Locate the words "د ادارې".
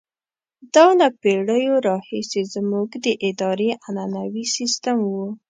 3.05-3.69